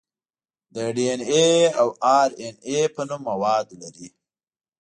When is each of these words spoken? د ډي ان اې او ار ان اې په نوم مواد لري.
د 0.73 0.75
ډي 0.95 1.05
ان 1.13 1.21
اې 1.31 1.49
او 1.81 1.87
ار 2.19 2.29
ان 2.43 2.55
اې 2.69 2.79
په 2.93 3.01
نوم 3.07 3.21
مواد 3.29 3.67
لري. 3.81 4.07